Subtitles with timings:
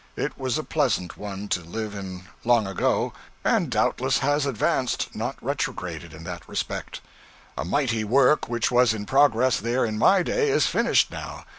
[0.15, 3.13] It was a pleasant one to live in long ago,
[3.45, 7.01] and doubtless has advanced, not retrograded, in that respect.
[7.55, 11.45] A mighty work which was in progress there in my day is finished now.